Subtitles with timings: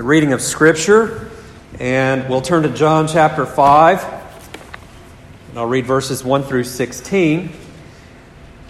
[0.00, 1.28] the reading of Scripture,
[1.78, 4.02] and we'll turn to John chapter 5.
[5.50, 7.52] And I'll read verses 1 through 16.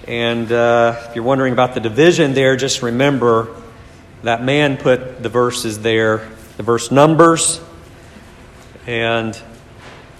[0.08, 3.54] And uh, if you're wondering about the division there, just remember
[4.24, 7.60] that man put the verses there, the verse numbers,
[8.88, 9.40] and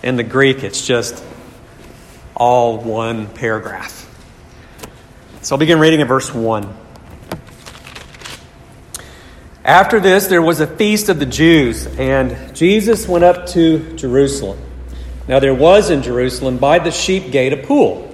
[0.05, 1.25] in the Greek, it's just
[2.37, 4.07] all one paragraph.
[5.43, 6.73] So I'll begin reading at verse 1.
[9.65, 14.59] After this, there was a feast of the Jews, and Jesus went up to Jerusalem.
[15.29, 18.11] Now, there was in Jerusalem by the sheep gate a pool,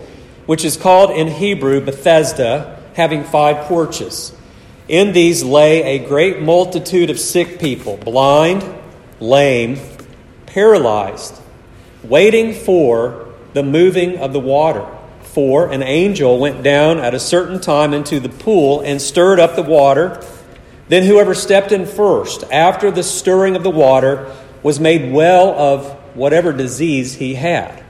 [0.47, 4.35] which is called in Hebrew Bethesda, having five porches.
[4.89, 8.65] In these lay a great multitude of sick people, blind,
[9.21, 9.79] lame,
[10.47, 11.41] paralyzed,
[12.03, 14.85] waiting for the moving of the water.
[15.23, 19.55] For an angel went down at a certain time into the pool and stirred up
[19.55, 20.21] the water.
[20.89, 24.33] Then whoever stepped in first, after the stirring of the water,
[24.63, 27.85] was made well of whatever disease he had.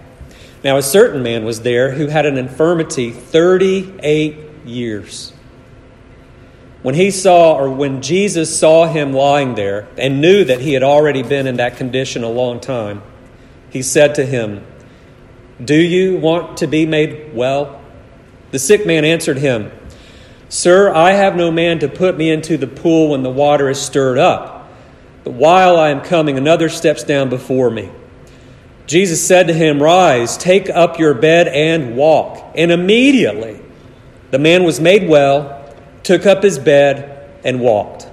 [0.64, 5.32] Now, a certain man was there who had an infirmity 38 years.
[6.82, 10.82] When he saw, or when Jesus saw him lying there and knew that he had
[10.82, 13.02] already been in that condition a long time,
[13.70, 14.64] he said to him,
[15.62, 17.80] Do you want to be made well?
[18.50, 19.70] The sick man answered him,
[20.48, 23.80] Sir, I have no man to put me into the pool when the water is
[23.80, 24.70] stirred up.
[25.24, 27.90] But while I am coming, another steps down before me.
[28.86, 32.52] Jesus said to him, Rise, take up your bed and walk.
[32.54, 33.60] And immediately
[34.30, 38.08] the man was made well, took up his bed, and walked.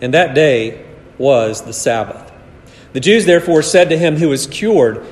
[0.00, 0.84] And that day
[1.16, 2.32] was the Sabbath.
[2.92, 5.06] The Jews therefore said to him who was cured,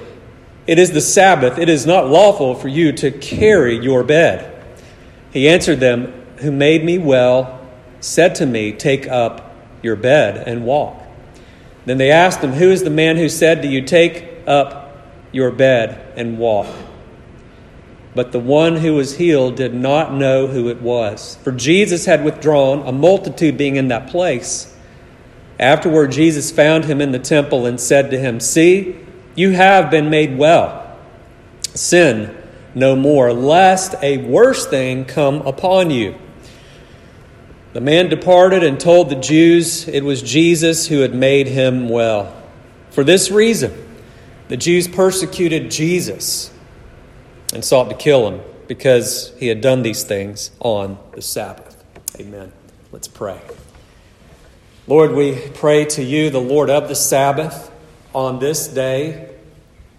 [0.67, 4.56] It is the Sabbath, it is not lawful for you to carry your bed.
[5.37, 7.61] He answered them, Who made me well,
[8.01, 10.99] said to me, Take up your bed and walk.
[11.85, 14.97] Then they asked him, Who is the man who said to you, Take up
[15.33, 16.75] your bed and walk?
[18.15, 22.25] But the one who was healed did not know who it was, for Jesus had
[22.25, 24.75] withdrawn, a multitude being in that place.
[25.61, 28.97] Afterward, Jesus found him in the temple and said to him, See,
[29.35, 30.99] you have been made well.
[31.75, 32.35] Sin
[32.77, 36.15] no more, lest a worse thing come upon you.
[37.73, 42.35] The man departed and told the Jews it was Jesus who had made him well.
[42.91, 43.75] For this reason,
[44.49, 46.53] the Jews persecuted Jesus
[47.55, 51.83] and sought to kill him because he had done these things on the Sabbath.
[52.21, 52.53] Amen.
[52.93, 53.41] Let's pray.
[54.87, 57.71] Lord, we pray to you, the Lord of the Sabbath,
[58.15, 59.35] on this day,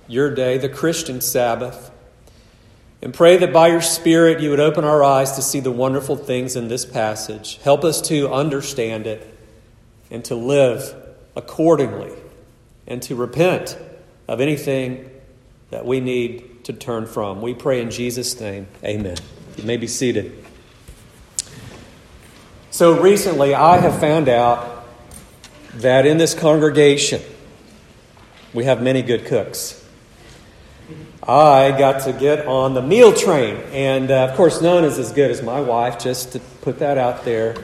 [0.07, 1.91] your day, the Christian Sabbath.
[3.01, 6.15] And pray that by your Spirit you would open our eyes to see the wonderful
[6.15, 7.59] things in this passage.
[7.63, 9.37] Help us to understand it
[10.09, 10.95] and to live
[11.35, 12.11] accordingly
[12.87, 13.77] and to repent
[14.27, 15.09] of anything
[15.69, 17.41] that we need to turn from.
[17.41, 18.67] We pray in Jesus' name.
[18.83, 19.17] Amen.
[19.57, 20.45] You may be seated.
[22.71, 24.85] So recently, I have found out
[25.75, 27.21] that in this congregation,
[28.53, 29.83] we have many good cooks.
[31.27, 33.57] I got to get on the meal train.
[33.73, 36.97] And uh, of course, none is as good as my wife, just to put that
[36.97, 37.55] out there.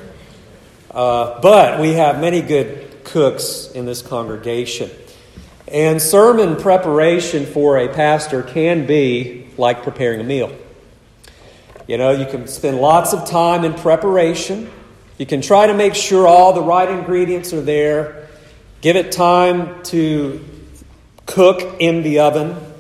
[0.92, 4.92] Uh, but we have many good cooks in this congregation.
[5.70, 10.54] And sermon preparation for a pastor can be like preparing a meal.
[11.88, 14.70] You know, you can spend lots of time in preparation.
[15.18, 18.28] You can try to make sure all the right ingredients are there.
[18.82, 20.44] Give it time to
[21.26, 22.73] cook in the oven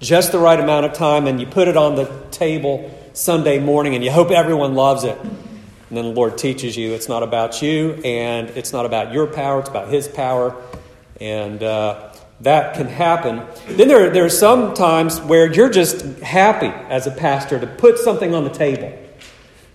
[0.00, 3.94] just the right amount of time, and you put it on the table Sunday morning,
[3.94, 5.18] and you hope everyone loves it.
[5.18, 9.26] And then the Lord teaches you it's not about you, and it's not about your
[9.26, 10.54] power, it's about His power.
[11.20, 13.42] And uh, that can happen.
[13.68, 17.98] Then there, there are some times where you're just happy as a pastor to put
[17.98, 18.96] something on the table.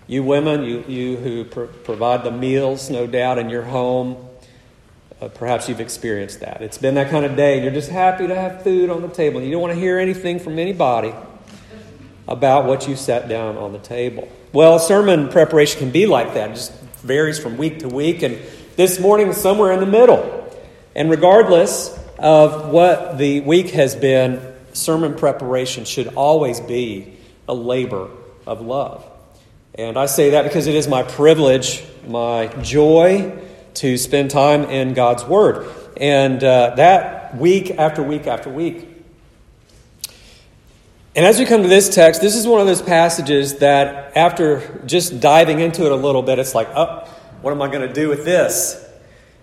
[0.05, 4.17] You women, you, you who provide the meals, no doubt, in your home,
[5.21, 6.61] uh, perhaps you've experienced that.
[6.61, 7.61] It's been that kind of day.
[7.61, 9.39] You're just happy to have food on the table.
[9.39, 11.13] You don't want to hear anything from anybody
[12.27, 14.27] about what you sat down on the table.
[14.51, 16.51] Well, sermon preparation can be like that.
[16.51, 16.73] It just
[17.03, 18.23] varies from week to week.
[18.23, 18.39] And
[18.75, 20.37] this morning, was somewhere in the middle.
[20.95, 24.41] And regardless of what the week has been,
[24.73, 27.17] sermon preparation should always be
[27.47, 28.09] a labor
[28.47, 29.05] of love.
[29.75, 33.39] And I say that because it is my privilege, my joy
[33.75, 35.67] to spend time in God's Word.
[35.97, 38.87] And uh, that week after week after week.
[41.13, 44.81] And as we come to this text, this is one of those passages that after
[44.85, 47.05] just diving into it a little bit, it's like, oh,
[47.41, 48.81] what am I going to do with this?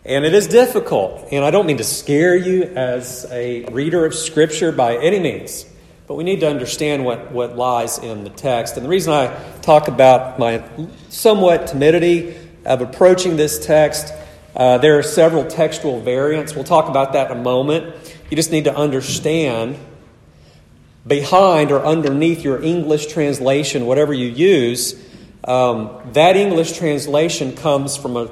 [0.04, 1.28] And it is difficult.
[1.30, 5.66] And I don't mean to scare you as a reader of Scripture by any means.
[6.06, 8.78] But we need to understand what, what lies in the text.
[8.78, 9.26] And the reason I
[9.60, 10.64] talk about my
[11.10, 12.34] somewhat timidity
[12.68, 14.12] of approaching this text,
[14.54, 16.54] uh, there are several textual variants.
[16.54, 17.94] We'll talk about that in a moment.
[18.30, 19.78] You just need to understand
[21.06, 25.02] behind or underneath your English translation, whatever you use,
[25.44, 28.30] um, that English translation comes from a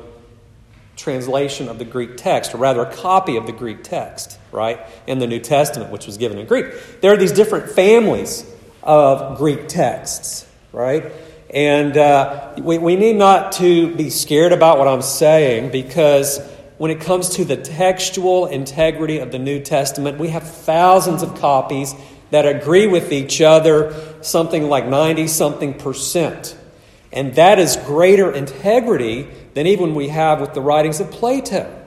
[0.96, 5.18] translation of the Greek text, or rather a copy of the Greek text, right, in
[5.18, 6.66] the New Testament, which was given in Greek.
[7.00, 8.44] There are these different families
[8.82, 11.10] of Greek texts, right?
[11.50, 16.40] And uh, we, we need not to be scared about what I'm saying because
[16.78, 21.36] when it comes to the textual integrity of the New Testament, we have thousands of
[21.36, 21.94] copies
[22.30, 26.56] that agree with each other, something like 90 something percent.
[27.12, 31.85] And that is greater integrity than even we have with the writings of Plato.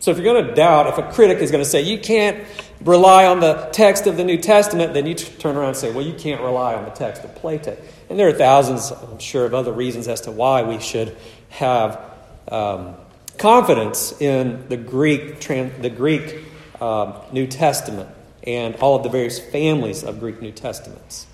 [0.00, 2.46] So if you're going to doubt, if a critic is going to say you can't
[2.80, 6.06] rely on the text of the New Testament, then you turn around and say, well,
[6.06, 7.76] you can't rely on the text of Plato.
[8.08, 11.16] And there are thousands, I'm sure, of other reasons as to why we should
[11.50, 12.00] have
[12.46, 12.94] um,
[13.38, 16.44] confidence in the Greek, the Greek
[16.80, 18.08] um, New Testament
[18.44, 21.26] and all of the various families of Greek New Testaments.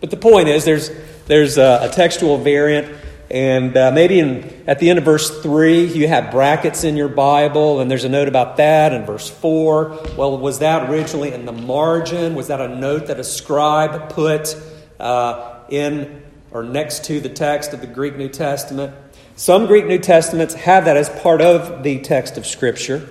[0.00, 0.90] But the point is, there's,
[1.26, 2.94] there's a, a textual variant,
[3.30, 7.08] and uh, maybe in, at the end of verse 3, you have brackets in your
[7.08, 10.14] Bible, and there's a note about that in verse 4.
[10.16, 12.34] Well, was that originally in the margin?
[12.34, 14.56] Was that a note that a scribe put
[14.98, 18.94] uh, in or next to the text of the Greek New Testament?
[19.36, 23.08] Some Greek New Testaments have that as part of the text of Scripture.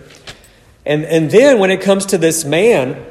[0.84, 3.06] And, and then when it comes to this man,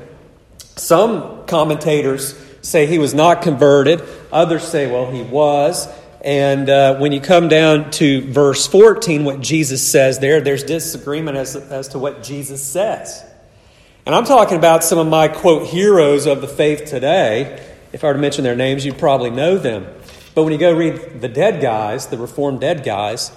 [0.58, 5.88] some commentators say he was not converted, others say, well, he was.
[6.22, 11.36] And uh, when you come down to verse 14, what Jesus says there, there's disagreement
[11.36, 13.24] as, as to what Jesus says.
[14.06, 17.60] And I'm talking about some of my, quote, heroes of the faith today.
[17.92, 19.86] If I were to mention their names, you'd probably know them.
[20.34, 23.32] But when you go read the dead guys, the Reformed dead guys,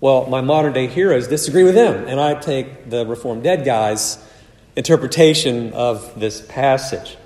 [0.00, 2.06] well, my modern day heroes disagree with them.
[2.06, 4.18] And I take the Reformed dead guys'
[4.76, 7.16] interpretation of this passage.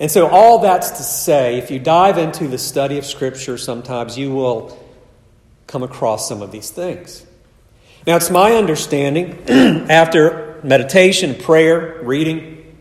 [0.00, 4.16] And so, all that's to say, if you dive into the study of Scripture, sometimes
[4.16, 4.78] you will
[5.66, 7.26] come across some of these things.
[8.06, 9.42] Now, it's my understanding,
[9.90, 12.76] after meditation, prayer, reading,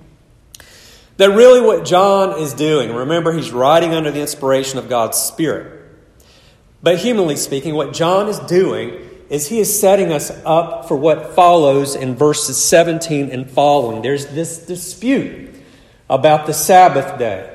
[1.17, 5.73] that really what John is doing, remember, he's writing under the inspiration of God's Spirit.
[6.83, 11.33] But humanly speaking, what John is doing is he is setting us up for what
[11.33, 14.03] follows in verses 17 and following.
[14.03, 15.46] There's this dispute
[16.09, 17.53] about the Sabbath day.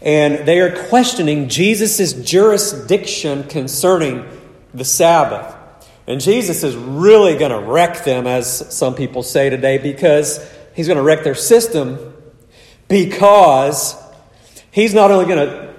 [0.00, 4.24] And they are questioning Jesus' jurisdiction concerning
[4.72, 5.54] the Sabbath.
[6.06, 10.40] And Jesus is really going to wreck them, as some people say today, because
[10.74, 12.14] he's going to wreck their system
[12.88, 13.94] because
[14.70, 15.74] he's not only going to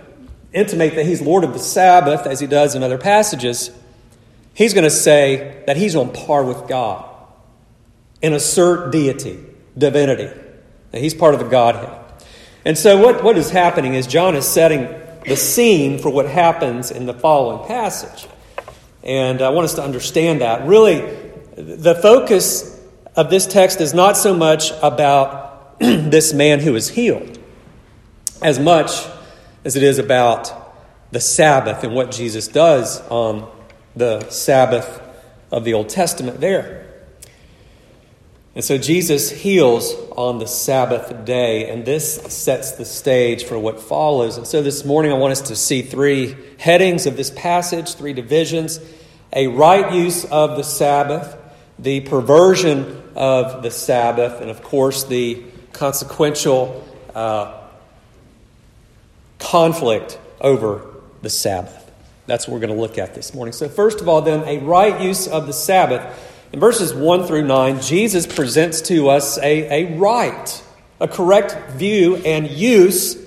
[0.53, 3.71] intimate that he's Lord of the Sabbath, as he does in other passages,
[4.53, 7.09] he's going to say that he's on par with God
[8.21, 9.39] and assert deity,
[9.77, 10.29] divinity.
[10.91, 11.99] That he's part of the Godhead.
[12.65, 14.87] And so, what, what is happening is John is setting
[15.25, 18.27] the scene for what happens in the following passage.
[19.03, 20.67] And I want us to understand that.
[20.67, 20.99] Really,
[21.55, 22.79] the focus
[23.15, 27.39] of this text is not so much about this man who is healed,
[28.41, 29.05] as much
[29.63, 30.53] as it is about
[31.11, 33.49] the Sabbath and what Jesus does on
[33.95, 35.01] the Sabbath
[35.51, 36.88] of the Old Testament there.
[38.59, 43.79] And so Jesus heals on the Sabbath day, and this sets the stage for what
[43.79, 44.35] follows.
[44.35, 48.11] And so this morning, I want us to see three headings of this passage, three
[48.11, 48.81] divisions
[49.31, 51.37] a right use of the Sabbath,
[51.79, 56.85] the perversion of the Sabbath, and of course, the consequential
[57.15, 57.61] uh,
[59.39, 60.85] conflict over
[61.21, 61.89] the Sabbath.
[62.27, 63.53] That's what we're going to look at this morning.
[63.53, 66.28] So, first of all, then, a right use of the Sabbath.
[66.51, 70.63] In verses 1 through 9, Jesus presents to us a, a right,
[70.99, 73.17] a correct view and use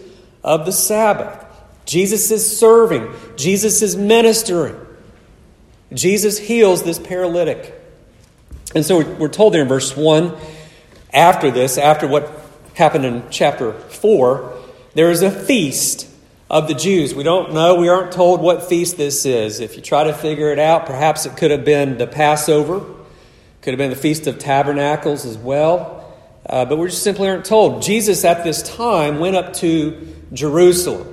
[0.42, 1.38] of the Sabbath.
[1.84, 4.76] Jesus is serving, Jesus is ministering.
[5.92, 7.78] Jesus heals this paralytic.
[8.74, 10.34] And so we're told there in verse 1
[11.12, 12.30] after this, after what
[12.74, 14.58] happened in chapter 4,
[14.94, 16.08] there is a feast
[16.48, 17.14] of the Jews.
[17.14, 19.60] We don't know, we aren't told what feast this is.
[19.60, 22.84] If you try to figure it out, perhaps it could have been the Passover,
[23.62, 26.12] could have been the Feast of Tabernacles as well,
[26.44, 27.80] uh, but we just simply aren't told.
[27.80, 31.08] Jesus at this time went up to Jerusalem.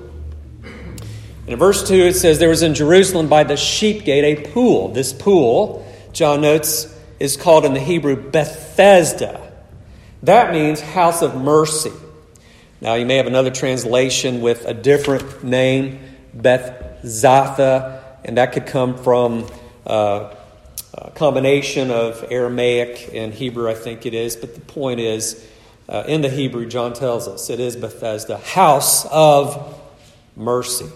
[0.64, 4.50] And in verse 2, it says, There was in Jerusalem by the sheep gate a
[4.52, 4.90] pool.
[4.90, 9.52] This pool, John notes, is called in the Hebrew Bethesda.
[10.24, 11.92] That means house of mercy.
[12.82, 16.00] Now, you may have another translation with a different name,
[16.36, 19.48] Bethzatha, and that could come from
[19.86, 20.34] uh,
[21.02, 24.36] a combination of Aramaic and Hebrew, I think it is.
[24.36, 25.48] But the point is,
[25.88, 29.80] uh, in the Hebrew, John tells us it is Bethesda, house of
[30.36, 30.88] mercy.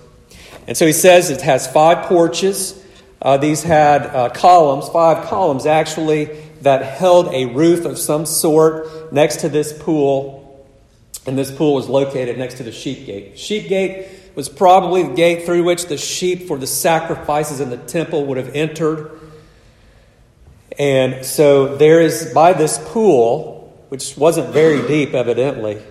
[0.68, 2.82] And so he says it has five porches.
[3.22, 6.26] Uh, these had uh, columns, five columns actually,
[6.62, 10.68] that held a roof of some sort next to this pool.
[11.26, 13.40] And this pool was located next to the sheep gate.
[13.40, 17.78] Sheep gate was probably the gate through which the sheep for the sacrifices in the
[17.78, 19.20] temple would have entered.
[20.78, 25.82] And so there is, by this pool, which wasn't very deep, evidently,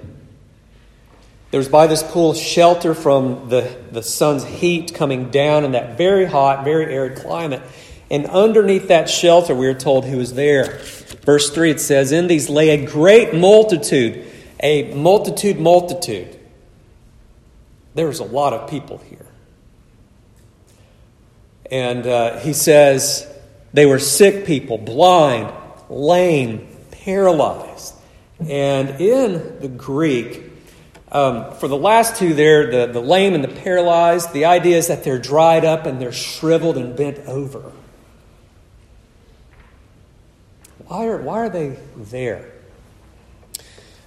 [1.53, 6.25] there's by this pool shelter from the, the sun's heat coming down in that very
[6.25, 7.63] hot, very arid climate.
[8.11, 10.79] And underneath that shelter, we are told who was there.
[11.25, 14.27] Verse 3, it says, In these lay a great multitude,
[14.61, 16.39] a multitude, multitude.
[17.95, 19.27] There was a lot of people here.
[21.71, 23.32] And uh, he says,
[23.73, 25.53] they were sick people, blind,
[25.89, 27.95] lame, paralyzed.
[28.41, 30.43] And in the Greek,
[31.11, 34.89] um, for the last two there, the, the lame and the paralyzed, the idea is
[34.89, 37.73] that they're dried up and they're shriveled and bent over.
[40.87, 42.51] Why are, why are they there?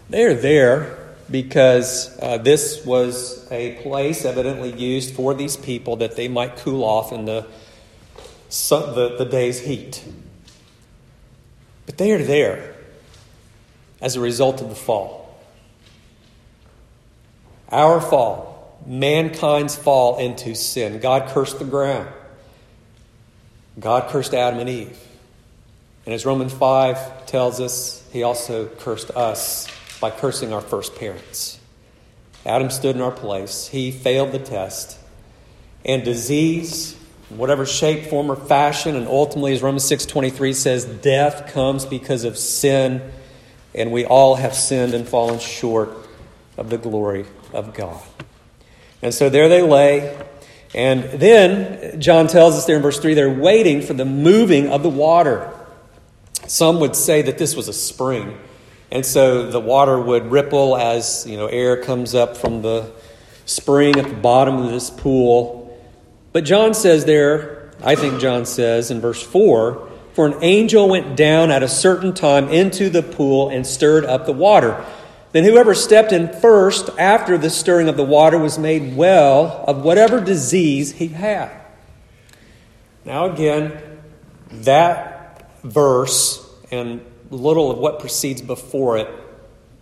[0.09, 6.27] They're there because uh, this was a place evidently used for these people that they
[6.27, 7.47] might cool off in the
[8.49, 10.03] the, the day's heat.
[11.85, 12.75] But they are there
[14.01, 15.39] as a result of the fall.
[17.71, 20.99] Our fall, mankind's fall into sin.
[20.99, 22.09] God cursed the ground.
[23.79, 24.97] God cursed Adam and Eve.
[26.05, 29.67] And as Romans 5 tells us, he also cursed us
[29.99, 31.59] by cursing our first parents.
[32.45, 33.67] Adam stood in our place.
[33.67, 34.99] He failed the test.
[35.83, 36.95] And disease,
[37.29, 38.95] whatever shape, form, or fashion.
[38.95, 43.11] And ultimately, as Romans 6.23 says, death comes because of sin,
[43.73, 45.89] and we all have sinned and fallen short
[46.57, 48.01] of the glory of God.
[49.01, 50.17] And so there they lay.
[50.73, 54.83] And then, John tells us there in verse 3, they're waiting for the moving of
[54.83, 55.51] the water.
[56.47, 58.37] Some would say that this was a spring.
[58.91, 62.91] And so the water would ripple as, you know, air comes up from the
[63.45, 65.64] spring at the bottom of this pool
[66.35, 71.15] but John says there, I think John says in verse 4 For an angel went
[71.15, 74.85] down at a certain time into the pool and stirred up the water.
[75.31, 79.81] Then whoever stepped in first after the stirring of the water was made well of
[79.81, 81.51] whatever disease he had.
[83.05, 83.81] Now, again,
[84.51, 86.99] that verse and
[87.29, 89.07] little of what precedes before it,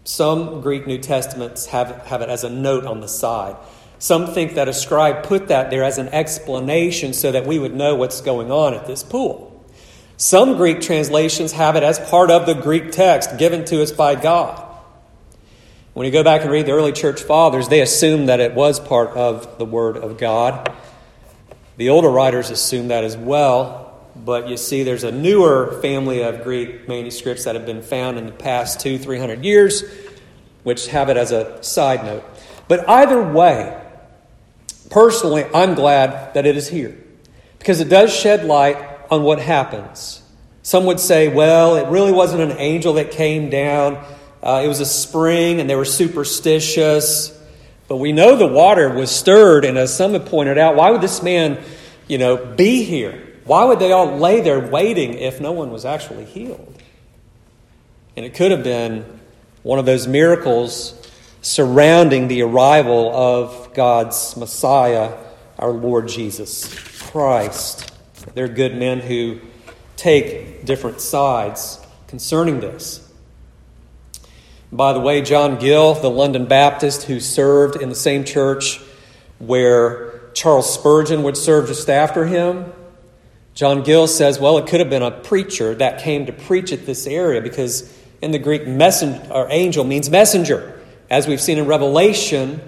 [0.03, 3.55] some Greek New Testaments have, have it as a note on the side.
[4.03, 7.73] Some think that a scribe put that there as an explanation so that we would
[7.73, 9.63] know what's going on at this pool.
[10.17, 14.15] Some Greek translations have it as part of the Greek text given to us by
[14.15, 14.61] God.
[15.93, 18.77] When you go back and read the early church fathers, they assume that it was
[18.77, 20.69] part of the Word of God.
[21.77, 26.43] The older writers assume that as well, but you see, there's a newer family of
[26.43, 29.81] Greek manuscripts that have been found in the past two, three hundred years,
[30.63, 32.25] which have it as a side note.
[32.67, 33.79] But either way,
[34.93, 36.95] Personally, I'm glad that it is here
[37.57, 38.77] because it does shed light
[39.09, 40.21] on what happens.
[40.61, 43.95] Some would say, well, it really wasn't an angel that came down,
[44.43, 47.35] uh, it was a spring and they were superstitious.
[47.87, 51.01] But we know the water was stirred, and as some have pointed out, why would
[51.01, 51.59] this man,
[52.07, 53.19] you know, be here?
[53.45, 56.81] Why would they all lay there waiting if no one was actually healed?
[58.15, 59.19] And it could have been
[59.63, 61.02] one of those miracles
[61.43, 65.13] surrounding the arrival of God's Messiah,
[65.59, 66.73] our Lord Jesus
[67.11, 67.91] Christ.
[68.33, 69.41] There are good men who
[69.97, 73.11] take different sides concerning this.
[74.71, 78.79] By the way, John Gill, the London Baptist who served in the same church
[79.39, 82.71] where Charles Spurgeon would serve just after him,
[83.53, 86.85] John Gill says, well, it could have been a preacher that came to preach at
[86.85, 90.79] this area because in the Greek, messenger or angel means messenger.
[91.13, 92.59] As we've seen in Revelation,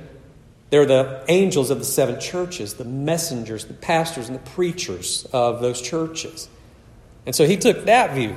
[0.69, 5.61] they're the angels of the seven churches, the messengers, the pastors, and the preachers of
[5.61, 6.47] those churches.
[7.25, 8.35] And so he took that view.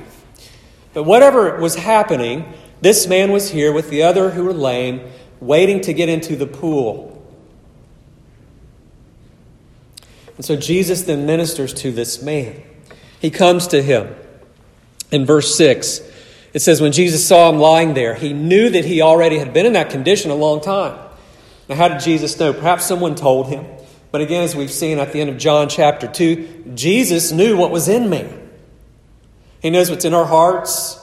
[0.95, 2.51] But whatever was happening,
[2.81, 6.47] this man was here with the other who were lame, waiting to get into the
[6.47, 7.23] pool.
[10.37, 12.63] And so Jesus then ministers to this man.
[13.19, 14.15] He comes to him.
[15.11, 16.01] In verse 6,
[16.53, 19.65] it says, When Jesus saw him lying there, he knew that he already had been
[19.65, 20.97] in that condition a long time.
[21.67, 22.53] Now, how did Jesus know?
[22.53, 23.65] Perhaps someone told him.
[24.11, 27.69] But again, as we've seen at the end of John chapter 2, Jesus knew what
[27.69, 28.49] was in man.
[29.61, 30.97] He knows what's in our hearts.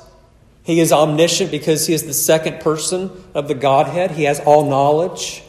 [0.64, 4.10] He is omniscient because he is the second person of the Godhead.
[4.12, 5.44] He has all knowledge.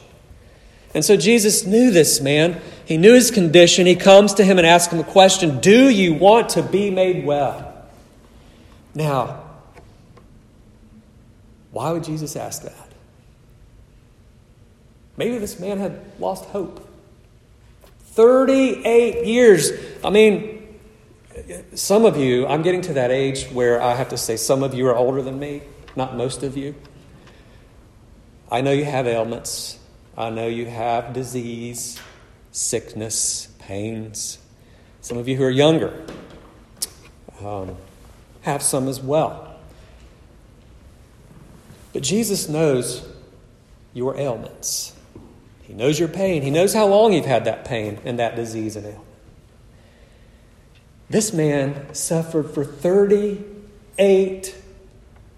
[0.93, 2.61] And so Jesus knew this man.
[2.85, 3.87] He knew his condition.
[3.87, 7.25] He comes to him and asks him the question Do you want to be made
[7.25, 7.85] well?
[8.93, 9.46] Now,
[11.77, 12.89] why would Jesus ask that?
[15.15, 16.83] Maybe this man had lost hope.
[17.99, 19.71] 38 years.
[20.03, 20.75] I mean,
[21.75, 24.73] some of you, I'm getting to that age where I have to say some of
[24.73, 25.61] you are older than me,
[25.95, 26.73] not most of you.
[28.51, 29.77] I know you have ailments.
[30.17, 31.99] I know you have disease,
[32.51, 34.39] sickness, pains.
[35.01, 36.07] Some of you who are younger
[37.45, 37.77] um,
[38.41, 39.46] have some as well.
[41.93, 43.07] But Jesus knows
[43.93, 44.95] your ailments.
[45.63, 46.43] He knows your pain.
[46.43, 49.03] He knows how long you've had that pain and that disease and ailment.
[51.09, 54.55] This man suffered for 38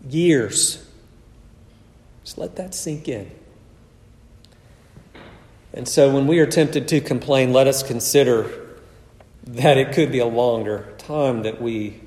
[0.07, 0.85] years.
[2.23, 3.31] Just let that sink in.
[5.73, 8.67] And so when we are tempted to complain, let us consider
[9.43, 12.01] that it could be a longer time that we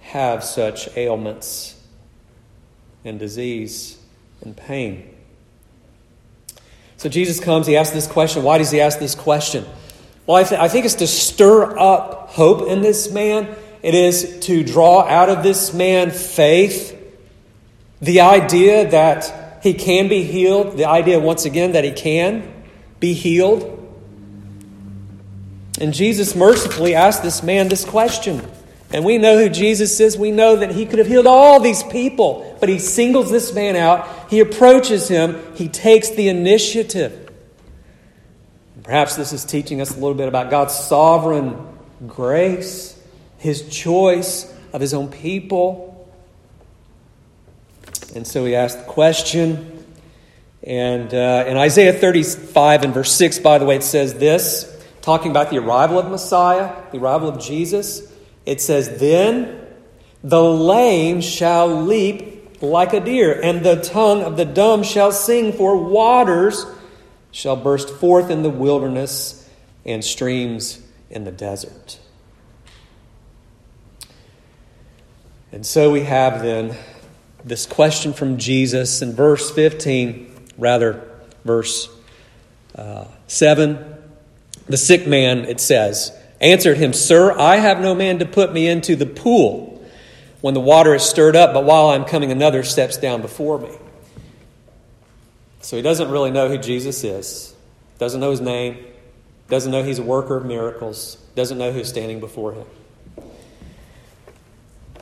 [0.00, 1.73] have such ailments
[3.04, 3.98] and disease
[4.42, 5.14] and pain.
[6.96, 8.42] So Jesus comes, he asks this question.
[8.42, 9.66] Why does he ask this question?
[10.26, 13.54] Well, I, th- I think it's to stir up hope in this man.
[13.82, 16.98] It is to draw out of this man faith,
[18.00, 22.50] the idea that he can be healed, the idea, once again, that he can
[23.00, 23.70] be healed.
[25.78, 28.48] And Jesus mercifully asked this man this question.
[28.92, 30.16] And we know who Jesus is.
[30.16, 33.76] We know that he could have healed all these people, but he singles this man
[33.76, 34.30] out.
[34.30, 35.38] He approaches him.
[35.54, 37.30] He takes the initiative.
[38.82, 41.58] Perhaps this is teaching us a little bit about God's sovereign
[42.06, 42.98] grace,
[43.36, 46.10] his choice of his own people.
[48.14, 49.84] And so he asked the question.
[50.62, 55.30] And uh, in Isaiah 35 and verse 6, by the way, it says this, talking
[55.30, 58.10] about the arrival of Messiah, the arrival of Jesus.
[58.46, 59.66] It says, Then
[60.22, 65.52] the lame shall leap like a deer, and the tongue of the dumb shall sing,
[65.52, 66.66] for waters
[67.30, 69.48] shall burst forth in the wilderness
[69.84, 71.98] and streams in the desert.
[75.52, 76.76] And so we have then
[77.44, 81.08] this question from Jesus in verse 15, rather,
[81.44, 81.88] verse
[82.74, 83.94] uh, 7.
[84.66, 88.66] The sick man, it says, answered him, Sir, I have no man to put me
[88.66, 89.73] into the pool
[90.44, 93.70] when the water is stirred up, but while I'm coming, another steps down before me.
[95.62, 97.54] So he doesn't really know who Jesus is,
[97.98, 98.76] doesn't know his name,
[99.48, 102.66] doesn't know he's a worker of miracles, doesn't know who's standing before him.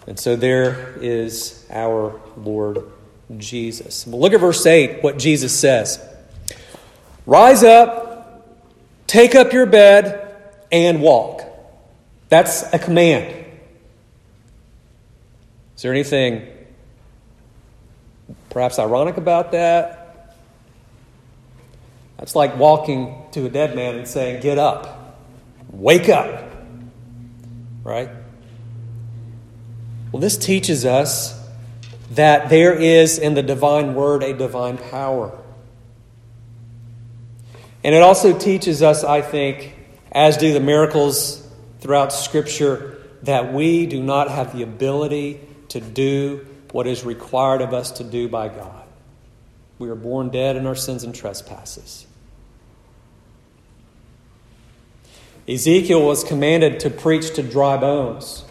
[0.07, 2.85] And so there is our Lord
[3.37, 4.07] Jesus.
[4.07, 5.99] Well, look at verse 8, what Jesus says
[7.27, 8.47] Rise up,
[9.09, 10.37] take up your bed,
[10.71, 11.43] and walk.
[12.29, 13.42] That's a command.
[15.83, 16.47] Is there anything
[18.51, 20.37] perhaps ironic about that?
[22.19, 25.19] That's like walking to a dead man and saying, Get up,
[25.73, 26.53] wake up.
[27.83, 28.09] Right?
[30.13, 31.37] Well, this teaches us
[32.13, 35.37] that there is in the divine word a divine power.
[37.83, 39.75] And it also teaches us, I think,
[40.13, 41.45] as do the miracles
[41.81, 47.75] throughout Scripture, that we do not have the ability to do what is required of
[47.75, 48.85] us to do by God.
[49.79, 52.07] We are born dead in our sins and trespasses.
[55.49, 58.45] Ezekiel was commanded to preach to dry bones.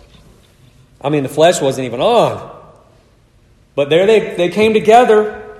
[0.99, 2.60] I mean, the flesh wasn't even on.
[3.75, 5.57] But there they, they came together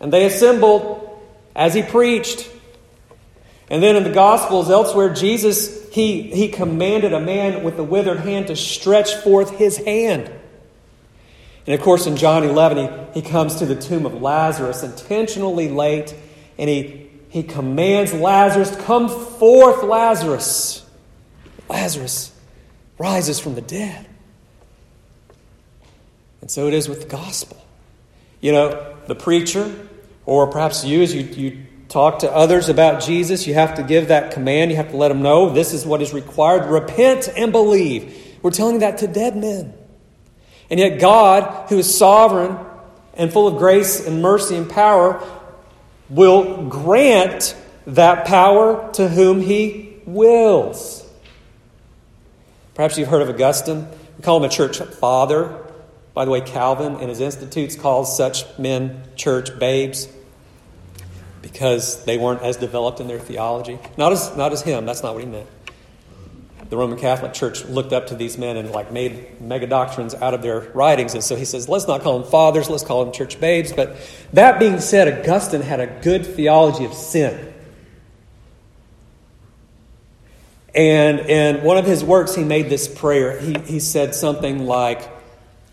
[0.00, 1.20] and they assembled
[1.54, 2.50] as he preached.
[3.70, 8.20] And then in the Gospels, elsewhere, Jesus, he, he commanded a man with a withered
[8.20, 10.30] hand to stretch forth his hand.
[11.68, 15.68] And of course, in John 11, he, he comes to the tomb of Lazarus intentionally
[15.68, 16.14] late,
[16.56, 20.84] and he he commands Lazarus, Come forth, Lazarus.
[21.68, 22.32] Lazarus
[22.96, 24.06] rises from the dead.
[26.40, 27.62] And so it is with the gospel.
[28.40, 29.88] You know, the preacher,
[30.24, 34.08] or perhaps you as you, you talk to others about Jesus, you have to give
[34.08, 34.70] that command.
[34.70, 36.70] You have to let them know this is what is required.
[36.70, 38.38] Repent and believe.
[38.40, 39.74] We're telling that to dead men.
[40.70, 42.58] And yet, God, who is sovereign
[43.14, 45.22] and full of grace and mercy and power,
[46.08, 51.06] will grant that power to whom he wills.
[52.74, 53.88] Perhaps you've heard of Augustine.
[54.16, 55.64] We call him a church father.
[56.14, 60.08] By the way, Calvin in his Institutes calls such men church babes
[61.42, 63.78] because they weren't as developed in their theology.
[63.96, 65.48] Not as, not as him, that's not what he meant.
[66.68, 70.34] The Roman Catholic Church looked up to these men and like made mega doctrines out
[70.34, 71.14] of their writings.
[71.14, 73.72] And so he says, let's not call them fathers, let's call them church babes.
[73.72, 73.96] But
[74.34, 77.54] that being said, Augustine had a good theology of sin.
[80.74, 83.40] And in one of his works, he made this prayer.
[83.40, 85.08] He, he said something like,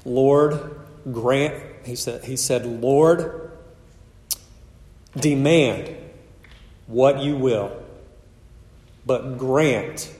[0.05, 0.79] Lord,
[1.11, 3.51] grant, he said, he said, Lord,
[5.17, 5.93] demand
[6.87, 7.83] what you will,
[9.05, 10.14] but grant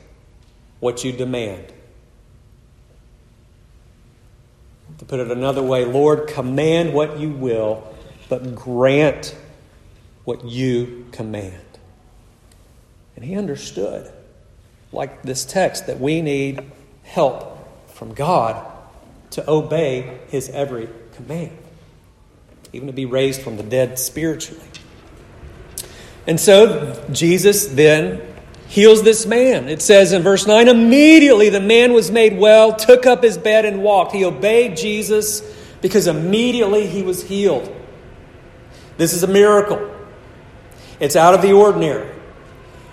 [0.80, 1.72] what you demand.
[5.00, 7.84] To put it another way, Lord, command what you will,
[8.30, 9.36] but grant
[10.24, 11.62] what you command.
[13.16, 14.12] And he understood,
[14.92, 16.62] like this text, that we need
[17.04, 17.60] help
[17.90, 18.66] from God
[19.32, 21.58] to obey his every command,
[22.74, 24.68] even to be raised from the dead spiritually.
[26.28, 28.22] And so Jesus then
[28.68, 29.68] heals this man.
[29.68, 33.66] It says in verse 9 immediately the man was made well, took up his bed,
[33.66, 34.12] and walked.
[34.12, 35.42] He obeyed Jesus
[35.82, 37.72] because immediately he was healed.
[38.98, 39.94] This is a miracle,
[41.00, 42.12] it's out of the ordinary.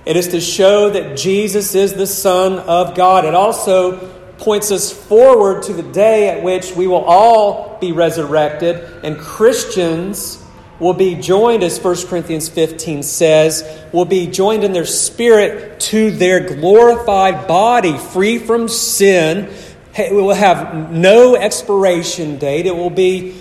[0.05, 3.25] It is to show that Jesus is the Son of God.
[3.25, 4.09] It also
[4.39, 10.42] points us forward to the day at which we will all be resurrected and Christians
[10.83, 16.11] will be joined, as 1 Corinthians 15 says, will be joined in their spirit to
[16.11, 19.49] their glorified body, free from sin.
[19.97, 22.67] It will have no expiration date.
[22.67, 23.41] It will be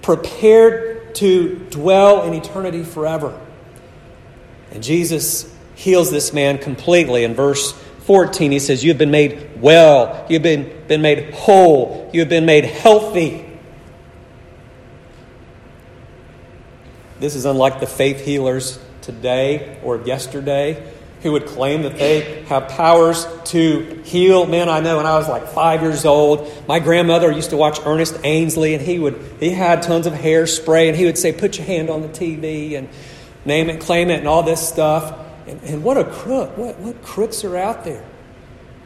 [0.00, 3.38] prepared to dwell in eternity forever.
[4.70, 7.24] And Jesus heals this man completely.
[7.24, 11.34] In verse 14, he says, You have been made well, you have been, been made
[11.34, 13.44] whole, you have been made healthy.
[17.20, 22.68] This is unlike the faith healers today or yesterday who would claim that they have
[22.68, 24.46] powers to heal.
[24.46, 27.80] Man, I know when I was like five years old, my grandmother used to watch
[27.84, 31.58] Ernest Angley, and he would he had tons of hairspray, and he would say, "Put
[31.58, 32.88] your hand on the TV and
[33.44, 36.56] name it, claim it, and all this stuff." And, and what a crook!
[36.56, 38.04] What what crooks are out there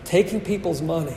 [0.05, 1.17] taking people's money?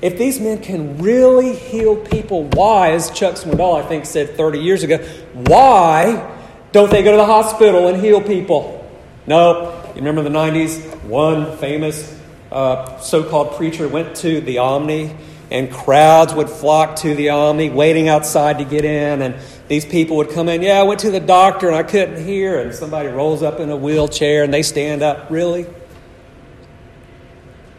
[0.00, 4.60] If these men can really heal people, why, as Chuck Swindoll, I think, said 30
[4.60, 4.98] years ago,
[5.34, 6.36] why
[6.72, 8.88] don't they go to the hospital and heal people?
[9.26, 9.74] No.
[9.88, 11.04] You remember the 90s?
[11.04, 12.16] One famous
[12.52, 15.16] uh, so called preacher went to the Omni,
[15.50, 19.22] and crowds would flock to the Omni, waiting outside to get in.
[19.22, 19.34] And
[19.66, 22.60] these people would come in, Yeah, I went to the doctor and I couldn't hear.
[22.60, 25.30] And somebody rolls up in a wheelchair and they stand up.
[25.30, 25.66] Really?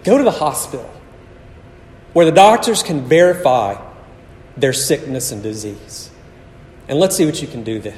[0.04, 0.90] Go to the hospital
[2.14, 3.76] where the doctors can verify
[4.58, 6.10] their sickness and disease.
[6.88, 7.98] And let's see what you can do then.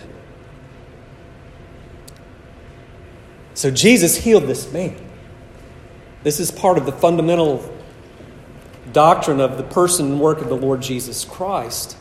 [3.54, 4.96] So Jesus healed this man.
[6.24, 7.64] This is part of the fundamental
[8.92, 11.98] doctrine of the person and work of the Lord Jesus Christ.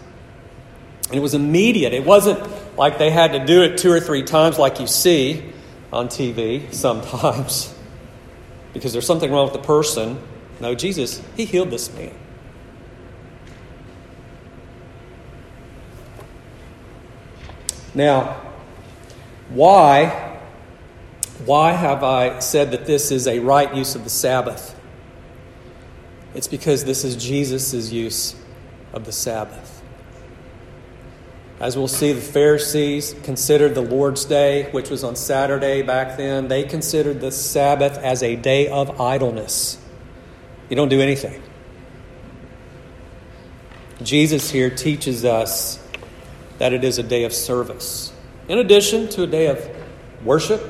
[1.09, 1.93] And it was immediate.
[1.93, 2.41] It wasn't
[2.77, 5.53] like they had to do it two or three times, like you see
[5.93, 7.75] on TV sometimes,
[8.73, 10.21] because there's something wrong with the person.
[10.61, 12.15] No, Jesus, he healed this man.
[17.95, 18.41] Now,
[19.49, 20.29] why
[21.47, 24.79] why have I said that this is a right use of the Sabbath?
[26.35, 28.37] It's because this is Jesus' use
[28.93, 29.83] of the Sabbath.
[31.59, 36.49] As we'll see, the Pharisees considered the Lord's Day, which was on Saturday back then,
[36.49, 39.80] they considered the Sabbath as a day of idleness.
[40.71, 41.43] You don't do anything.
[44.03, 45.79] Jesus here teaches us
[46.59, 48.13] that it is a day of service.
[48.49, 49.69] In addition to a day of
[50.25, 50.63] worship,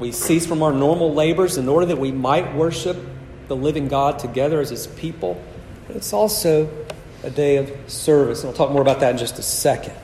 [0.00, 2.96] we cease from our normal labors in order that we might worship
[3.48, 5.42] the living God together as His people.
[5.86, 6.68] But it's also
[7.22, 8.42] a day of service.
[8.42, 9.94] And we'll talk more about that in just a second.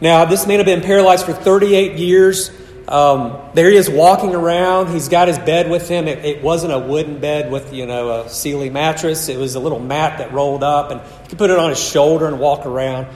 [0.00, 2.50] Now, this man had been paralyzed for 38 years.
[2.90, 4.88] Um, there he is walking around.
[4.88, 6.08] He's got his bed with him.
[6.08, 9.28] It, it, wasn't a wooden bed with, you know, a Sealy mattress.
[9.28, 11.78] It was a little mat that rolled up, and he could put it on his
[11.80, 13.06] shoulder and walk around.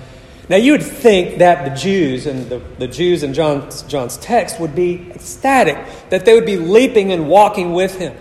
[0.48, 4.60] Now, you would think that the Jews and the, the Jews in John's, John's text
[4.60, 5.78] would be ecstatic,
[6.10, 8.16] that they would be leaping and walking with him.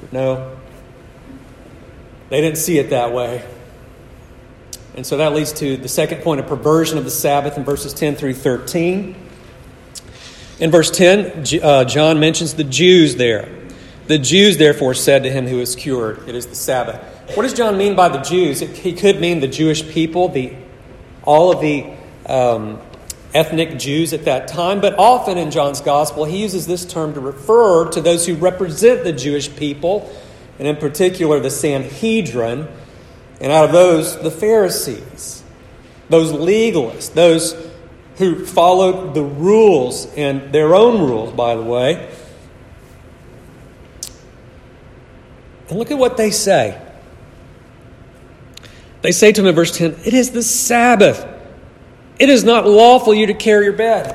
[0.00, 0.56] But No.
[2.28, 3.44] They didn't see it that way.
[4.96, 7.92] And so that leads to the second point of perversion of the Sabbath in verses
[7.92, 9.14] 10 through 13.
[10.58, 13.46] In verse 10, uh, John mentions the Jews there.
[14.06, 16.96] The Jews therefore said to him who is cured, It is the Sabbath.
[17.36, 18.60] What does John mean by the Jews?
[18.60, 20.54] he could mean the Jewish people, the,
[21.24, 21.92] all of the
[22.24, 22.80] um,
[23.34, 27.20] ethnic Jews at that time, but often in John's Gospel, he uses this term to
[27.20, 30.10] refer to those who represent the Jewish people,
[30.58, 32.66] and in particular the Sanhedrin,
[33.40, 35.42] and out of those, the Pharisees,
[36.08, 37.54] those legalists, those
[38.16, 42.10] who followed the rules and their own rules, by the way.
[45.68, 46.80] And look at what they say.
[49.02, 51.26] They say to him in verse 10, It is the Sabbath.
[52.18, 54.14] It is not lawful you to carry your bed.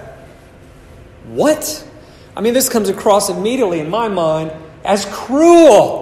[1.26, 1.88] What?
[2.36, 4.52] I mean, this comes across immediately in my mind
[4.84, 6.01] as cruel.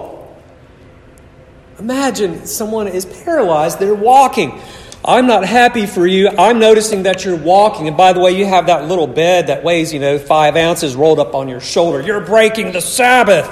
[1.79, 4.61] Imagine someone is paralyzed, they're walking.
[5.03, 6.27] I'm not happy for you.
[6.27, 7.87] I'm noticing that you're walking.
[7.87, 10.95] And by the way, you have that little bed that weighs, you know, five ounces
[10.95, 12.01] rolled up on your shoulder.
[12.01, 13.49] You're breaking the Sabbath.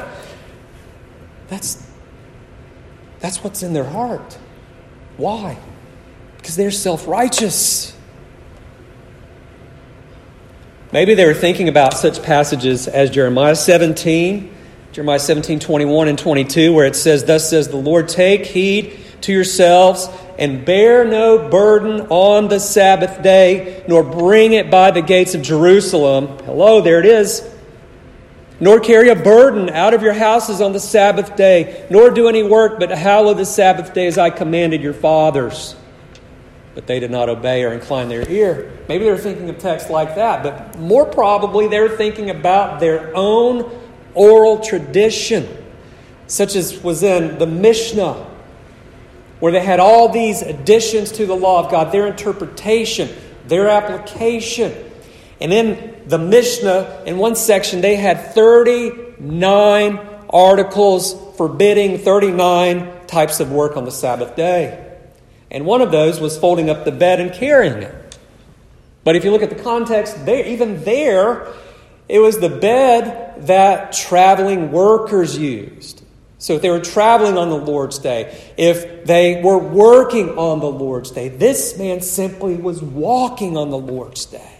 [1.47, 1.89] That's,
[3.21, 4.37] that's what's in their heart.
[5.15, 5.57] Why?
[6.35, 7.95] Because they're self righteous.
[10.91, 14.53] Maybe they were thinking about such passages as Jeremiah 17,
[14.97, 19.31] Jeremiah 17, 21 and 22, where it says, Thus says the Lord, take heed to
[19.31, 25.35] yourselves and bear no burden on the Sabbath day, nor bring it by the gates
[25.35, 26.39] of Jerusalem.
[26.45, 27.47] Hello, there it is.
[28.59, 32.41] Nor carry a burden out of your houses on the Sabbath day, nor do any
[32.41, 35.75] work, but hallow the Sabbath day as I commanded your fathers
[36.73, 38.71] but they did not obey or incline their ear.
[38.87, 43.86] Maybe they're thinking of texts like that, but more probably they're thinking about their own
[44.17, 45.47] oral tradition,
[46.27, 48.25] such as was in the Mishnah,
[49.39, 53.09] where they had all these additions to the law of God, their interpretation,
[53.47, 54.73] their application.
[55.39, 59.99] And in the Mishnah, in one section, they had 39
[60.29, 64.83] articles forbidding 39 types of work on the Sabbath day.
[65.49, 68.17] And one of those was folding up the bed and carrying it.
[69.03, 71.47] But if you look at the context, there, even there,
[72.09, 76.03] it was the bed that traveling workers used.
[76.39, 80.69] So if they were traveling on the Lord's day, if they were working on the
[80.69, 84.57] Lord's day, this man simply was walking on the Lord's day.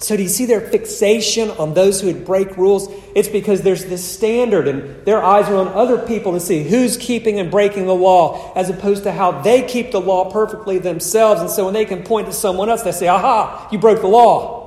[0.00, 2.88] So, do you see their fixation on those who would break rules?
[3.14, 6.96] It's because there's this standard, and their eyes are on other people to see who's
[6.96, 11.42] keeping and breaking the law, as opposed to how they keep the law perfectly themselves.
[11.42, 14.06] And so, when they can point to someone else, they say, Aha, you broke the
[14.06, 14.59] law.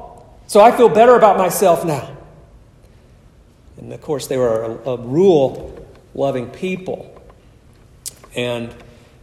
[0.53, 2.15] So, I feel better about myself now.
[3.77, 7.19] And of course, they were a, a rule loving people.
[8.35, 8.71] And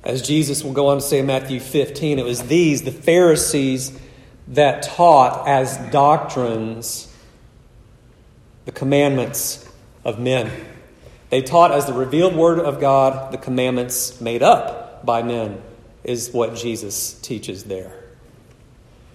[0.02, 3.96] as Jesus will go on to say in Matthew 15, it was these, the Pharisees,
[4.48, 7.14] that taught as doctrines
[8.64, 9.64] the commandments
[10.04, 10.50] of men.
[11.28, 15.62] They taught as the revealed word of God the commandments made up by men,
[16.02, 18.02] is what Jesus teaches there.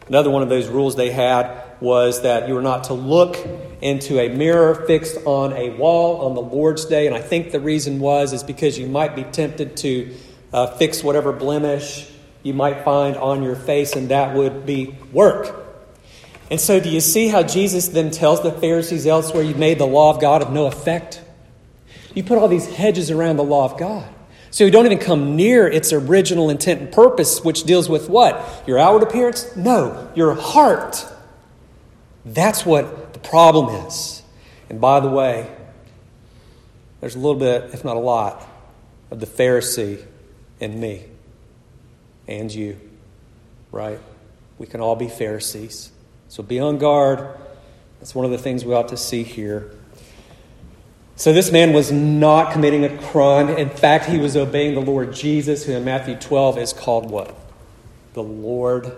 [0.08, 3.38] Another one of those rules they had was that you were not to look
[3.82, 7.08] into a mirror fixed on a wall on the Lord's day.
[7.08, 10.16] And I think the reason was is because you might be tempted to
[10.54, 12.10] uh, fix whatever blemish
[12.44, 15.64] you might find on your face, and that would be work.
[16.52, 19.88] And so, do you see how Jesus then tells the Pharisees elsewhere, You made the
[19.88, 21.22] law of God of no effect?
[22.14, 24.08] You put all these hedges around the law of God.
[24.52, 28.64] So you don't even come near its original intent and purpose, which deals with what?
[28.66, 29.54] Your outward appearance?
[29.58, 31.06] No, your heart.
[32.26, 34.24] That's what the problem is.
[34.70, 35.50] And by the way,
[37.00, 38.48] there's a little bit, if not a lot,
[39.12, 40.04] of the Pharisee
[40.60, 41.06] in me
[42.28, 42.80] and you,
[43.72, 44.00] right?
[44.58, 45.92] We can all be Pharisees.
[46.28, 47.38] So be on guard.
[48.00, 49.72] That's one of the things we ought to see here.
[51.18, 53.50] So this man was not committing a crime.
[53.50, 57.34] In fact, he was obeying the Lord Jesus, who in Matthew 12 is called what?
[58.14, 58.92] The Lord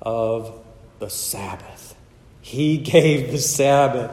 [0.00, 0.60] of
[0.98, 1.77] the Sabbath.
[2.48, 4.10] He gave the Sabbath.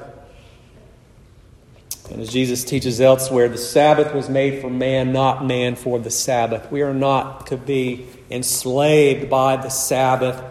[2.12, 6.12] And as Jesus teaches elsewhere, the Sabbath was made for man, not man for the
[6.12, 6.70] Sabbath.
[6.70, 10.44] We are not to be enslaved by the Sabbath.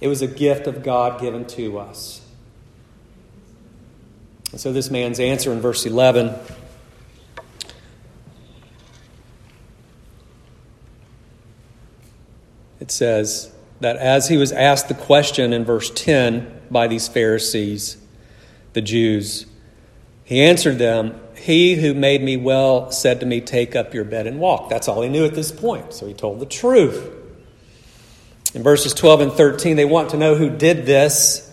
[0.00, 2.24] It was a gift of God given to us.
[4.52, 6.32] And so, this man's answer in verse 11
[12.78, 17.98] it says that as he was asked the question in verse 10 by these Pharisees,
[18.72, 19.46] the Jews,
[20.24, 24.26] he answered them, He who made me well said to me, Take up your bed
[24.26, 24.68] and walk.
[24.70, 27.10] That's all he knew at this point, so he told the truth.
[28.54, 31.50] In verses 12 and 13, they want to know who did this.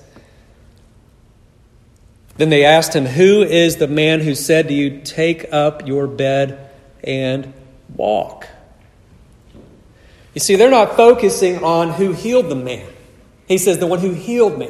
[2.37, 6.07] Then they asked him, Who is the man who said to you, Take up your
[6.07, 6.69] bed
[7.03, 7.53] and
[7.93, 8.47] walk?
[10.33, 12.87] You see, they're not focusing on who healed the man.
[13.47, 14.69] He says, The one who healed me.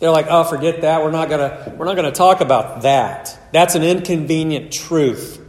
[0.00, 1.02] They're like, oh, forget that.
[1.02, 3.38] We're not gonna we're not gonna talk about that.
[3.52, 5.40] That's an inconvenient truth.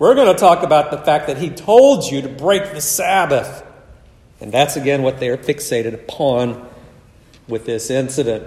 [0.00, 3.62] We're going to talk about the fact that he told you to break the Sabbath.
[4.40, 6.66] And that's again what they are fixated upon
[7.46, 8.46] with this incident.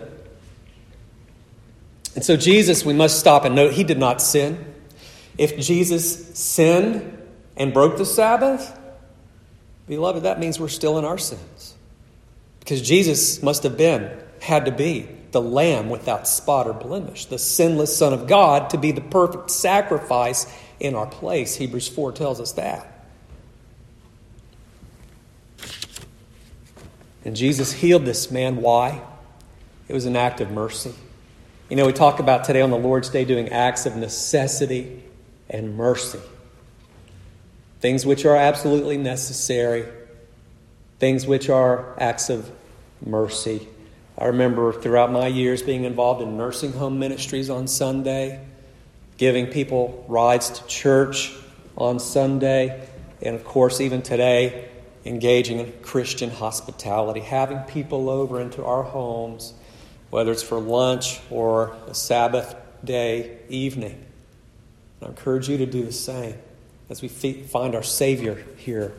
[2.15, 4.65] And so, Jesus, we must stop and note, he did not sin.
[5.37, 7.19] If Jesus sinned
[7.55, 8.75] and broke the Sabbath,
[9.87, 11.75] beloved, that means we're still in our sins.
[12.61, 14.11] Because Jesus must have been
[14.43, 18.77] had to be the lamb without spot or blemish, the sinless Son of God to
[18.77, 20.45] be the perfect sacrifice
[20.81, 21.55] in our place.
[21.55, 23.07] Hebrews 4 tells us that.
[27.23, 28.57] And Jesus healed this man.
[28.57, 29.01] Why?
[29.87, 30.93] It was an act of mercy.
[31.69, 35.03] You know, we talk about today on the Lord's Day doing acts of necessity
[35.49, 36.19] and mercy.
[37.79, 39.85] Things which are absolutely necessary,
[40.99, 42.51] things which are acts of
[43.05, 43.69] mercy.
[44.17, 48.45] I remember throughout my years being involved in nursing home ministries on Sunday,
[49.17, 51.33] giving people rides to church
[51.75, 52.87] on Sunday,
[53.21, 54.69] and of course, even today,
[55.05, 59.53] engaging in Christian hospitality, having people over into our homes,
[60.09, 64.05] whether it's for lunch or a Sabbath day evening.
[65.01, 66.35] I encourage you to do the same
[66.89, 68.93] as we find our Savior here,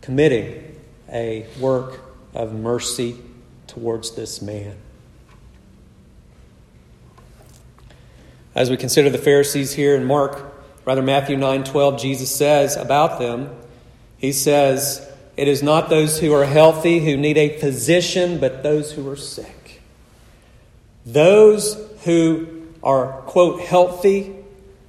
[0.00, 0.76] committing
[1.10, 2.00] a work
[2.34, 3.16] of mercy
[3.66, 4.76] towards this man.
[8.54, 10.42] As we consider the Pharisees here in Mark,
[10.84, 13.54] rather Matthew 9 12, Jesus says about them,
[14.16, 18.92] He says, It is not those who are healthy who need a physician, but those
[18.92, 19.82] who are sick.
[21.04, 24.34] Those who are, quote, healthy,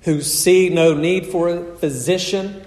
[0.01, 2.63] who see no need for a physician,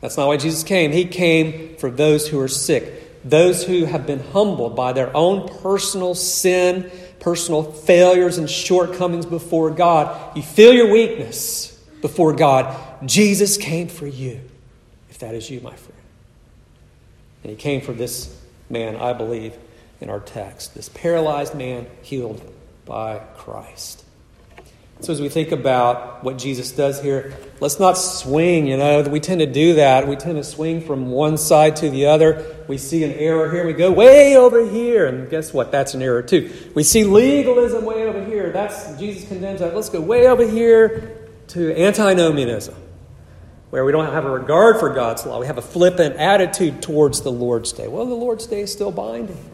[0.00, 0.90] that's not why Jesus came.
[0.90, 5.48] He came for those who are sick those who have been humbled by their own
[5.62, 10.36] personal sin, personal failures, and shortcomings before God.
[10.36, 12.76] You feel your weakness before God.
[13.06, 14.40] Jesus came for you,
[15.10, 16.00] if that is you, my friend.
[17.42, 18.36] And he came for this
[18.68, 19.54] man, I believe,
[20.00, 20.74] in our text.
[20.74, 22.42] This paralyzed man healed
[22.84, 24.04] by Christ.
[25.02, 29.02] So, as we think about what Jesus does here, let's not swing, you know.
[29.02, 30.06] We tend to do that.
[30.06, 32.46] We tend to swing from one side to the other.
[32.68, 35.06] We see an error here, we go way over here.
[35.06, 35.72] And guess what?
[35.72, 36.52] That's an error too.
[36.76, 38.52] We see legalism way over here.
[38.52, 39.74] That's Jesus condemns that.
[39.74, 42.76] Let's go way over here to antinomianism,
[43.70, 45.40] where we don't have a regard for God's law.
[45.40, 47.88] We have a flippant attitude towards the Lord's Day.
[47.88, 49.50] Well, the Lord's Day is still binding.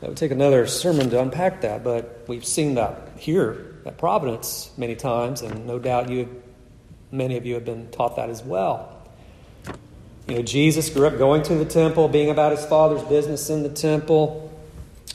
[0.00, 4.72] That would take another sermon to unpack that, but we've seen that here at Providence
[4.76, 6.42] many times, and no doubt you,
[7.12, 9.00] many of you have been taught that as well.
[10.26, 13.62] You know, Jesus grew up going to the temple, being about his father's business in
[13.62, 14.52] the temple.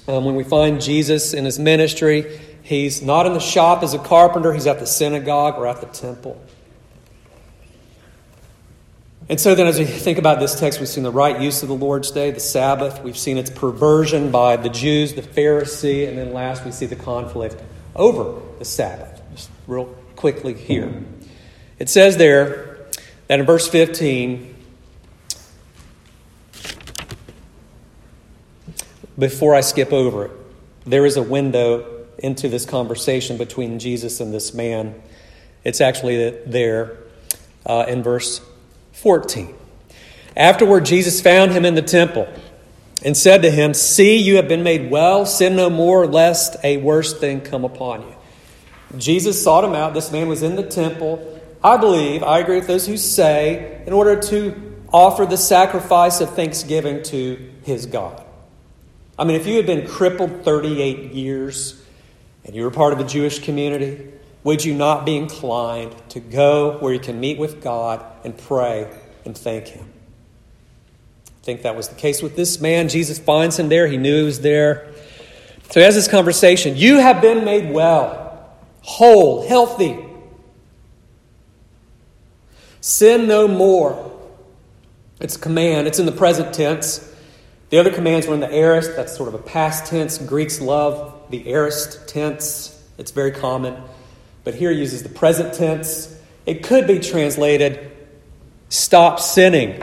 [0.08, 4.00] Um, when we find Jesus in his ministry, he's not in the shop as a
[4.00, 6.42] carpenter, he's at the synagogue or at the temple.
[9.28, 11.68] And so then, as we think about this text, we've seen the right use of
[11.68, 13.04] the Lord's Day, the Sabbath.
[13.04, 16.96] We've seen its perversion by the Jews, the Pharisee, and then last we see the
[16.96, 17.62] conflict
[17.98, 19.22] over the Sabbath.
[19.34, 21.04] Just real quickly here.
[21.80, 22.88] It says there
[23.28, 24.56] that in verse 15,
[29.18, 30.32] before I skip over it,
[30.86, 34.96] there is a window into this conversation between Jesus and this man.
[35.64, 36.98] It's actually there
[37.66, 38.42] uh, in verse
[38.94, 39.54] 14.
[40.36, 42.28] Afterward, Jesus found him in the temple
[43.04, 45.26] and said to him, See, you have been made well.
[45.26, 48.16] Sin no more, lest a worse thing come upon you.
[48.98, 49.94] Jesus sought him out.
[49.94, 51.42] This man was in the temple.
[51.64, 56.34] I believe, I agree with those who say, in order to offer the sacrifice of
[56.34, 58.24] thanksgiving to his God.
[59.20, 61.84] I mean, if you had been crippled 38 years
[62.46, 64.12] and you were part of a Jewish community,
[64.44, 68.90] would you not be inclined to go where you can meet with God and pray
[69.26, 69.92] and thank Him?
[71.48, 72.90] Think that was the case with this man.
[72.90, 74.92] Jesus finds him there, he knew he was there.
[75.70, 76.76] So he has this conversation.
[76.76, 78.50] You have been made well,
[78.82, 79.98] whole, healthy.
[82.82, 84.20] Sin no more.
[85.22, 87.10] It's a command, it's in the present tense.
[87.70, 90.18] The other commands were in the aorist, that's sort of a past tense.
[90.18, 93.82] Greeks love the aorist tense, it's very common.
[94.44, 96.14] but here he uses the present tense.
[96.46, 97.90] It could be translated
[98.68, 99.82] stop sinning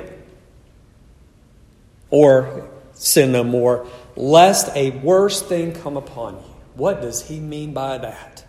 [2.15, 3.85] or sin no more,
[4.15, 6.55] lest a worse thing come upon you.
[6.77, 8.45] What does he mean by that?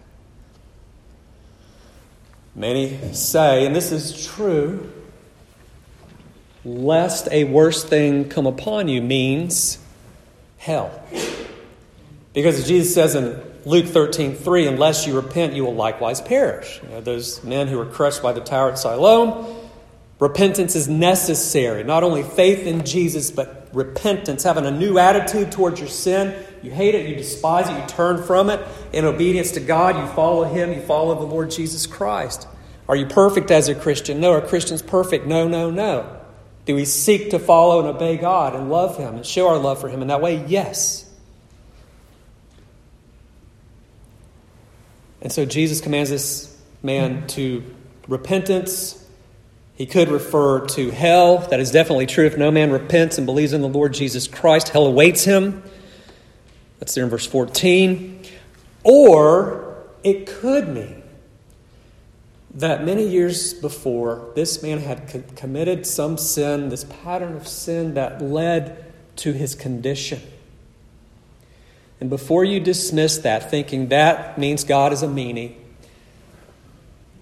[2.54, 4.92] Many say, and this is true,
[6.64, 9.80] lest a worse thing come upon you means
[10.60, 11.04] hell.
[12.34, 16.80] Because Jesus says in Luke 13, 3, unless you repent, you will likewise perish.
[16.84, 19.65] You know, those men who were crushed by the tower at Siloam,
[20.20, 21.84] repentance is necessary.
[21.84, 26.34] Not only faith in Jesus, but repentance, having a new attitude towards your sin.
[26.64, 28.66] You hate it, you despise it, you turn from it.
[28.94, 32.48] In obedience to God, you follow Him, you follow the Lord Jesus Christ.
[32.88, 34.20] Are you perfect as a Christian?
[34.20, 34.32] No.
[34.32, 35.26] Are Christians perfect?
[35.26, 36.20] No, no, no.
[36.66, 39.80] Do we seek to follow and obey God and love Him and show our love
[39.82, 40.46] for Him in that way?
[40.48, 41.02] Yes.
[45.22, 47.64] And so Jesus commands this man to
[48.08, 49.05] repentance.
[49.76, 51.40] He could refer to hell.
[51.50, 52.26] That is definitely true.
[52.26, 55.64] If no man repents and believes in the Lord Jesus Christ, hell awaits him.
[56.80, 58.24] That's there in verse 14.
[58.84, 61.04] Or it could mean
[62.54, 67.96] that many years before, this man had co- committed some sin, this pattern of sin
[67.96, 68.86] that led
[69.18, 70.22] to his condition.
[72.00, 75.56] And before you dismiss that, thinking that means God is a meanie,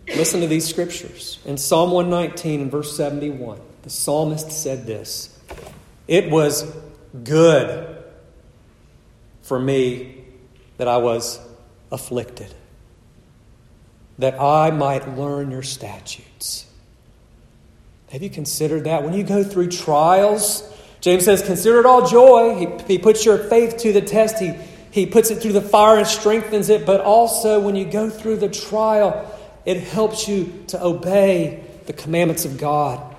[0.08, 1.39] listen to these scriptures.
[1.45, 5.39] In Psalm 119 and verse 71, the psalmist said this
[6.08, 6.72] It was
[7.24, 8.04] good
[9.41, 10.24] for me
[10.78, 11.39] that I was
[11.91, 12.54] afflicted
[14.20, 16.66] that I might learn your statutes.
[18.12, 19.04] Have you considered that?
[19.04, 20.70] When you go through trials,
[21.01, 22.56] James says, consider it all joy.
[22.56, 24.54] He, he puts your faith to the test, he,
[24.91, 26.86] he puts it through the fire and strengthens it.
[26.86, 29.30] But also, when you go through the trial,
[29.66, 33.16] it helps you to obey the commandments of God.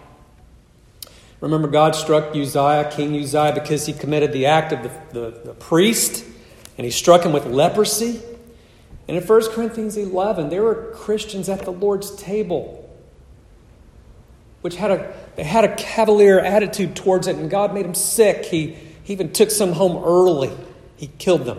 [1.40, 5.55] Remember, God struck Uzziah, King Uzziah, because he committed the act of the, the, the
[5.55, 6.24] priest,
[6.78, 8.20] and he struck him with leprosy.
[9.07, 12.84] And in 1 Corinthians 11, there were Christians at the Lord's table
[14.64, 18.47] which had a, they had a cavalier attitude towards it, and God made them sick.
[18.47, 18.68] He,
[19.03, 20.51] he even took some home early,
[20.97, 21.59] He killed them.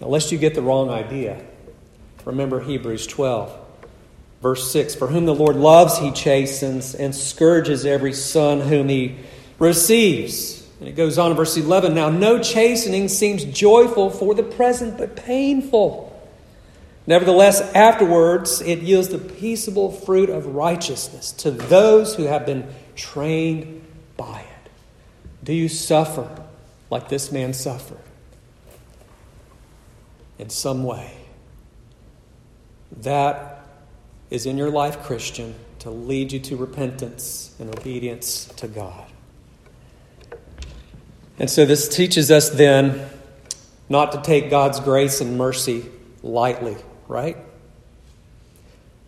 [0.00, 1.40] Now, lest you get the wrong idea,
[2.24, 3.56] remember Hebrews 12,
[4.42, 9.16] verse 6 For whom the Lord loves, He chastens and scourges every son whom He
[9.58, 10.66] receives.
[10.80, 14.98] And it goes on in verse 11 Now, no chastening seems joyful for the present,
[14.98, 16.08] but painful.
[17.06, 23.82] Nevertheless, afterwards, it yields the peaceable fruit of righteousness to those who have been trained
[24.18, 24.70] by it.
[25.42, 26.28] Do you suffer
[26.90, 27.96] like this man suffered?
[30.38, 31.12] In some way.
[32.92, 33.66] That
[34.30, 39.06] is in your life, Christian, to lead you to repentance and obedience to God.
[41.38, 43.08] And so this teaches us then
[43.88, 45.86] not to take God's grace and mercy
[46.22, 46.76] lightly,
[47.06, 47.36] right?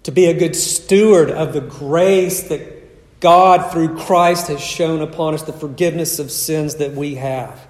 [0.04, 5.34] To be a good steward of the grace that God, through Christ, has shown upon
[5.34, 7.66] us, the forgiveness of sins that we have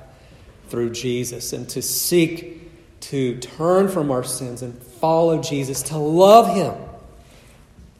[0.68, 2.69] through Jesus, and to seek
[3.00, 6.74] to turn from our sins and follow Jesus, to love Him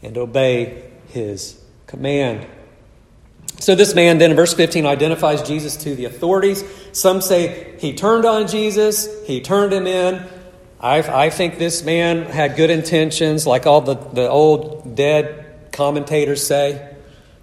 [0.03, 2.47] and obey His command.
[3.61, 6.65] So this man then in verse 15 identifies Jesus to the authorities.
[6.93, 10.27] Some say he turned on Jesus, he turned him in.
[10.81, 16.47] I, I think this man had good intentions, like all the, the old dead commentators
[16.47, 16.95] say,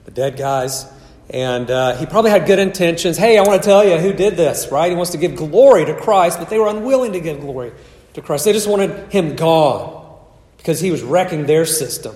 [0.05, 0.91] the dead guys.
[1.30, 3.18] And uh, he probably had good intentions.
[3.18, 4.90] Hey, I want to tell you who did this, right?
[4.90, 7.74] He wants to give glory to Christ, but they were unwilling to give glory
[8.14, 8.46] to Christ.
[8.46, 10.18] They just wanted him gone
[10.58, 12.16] because he was wrecking their system.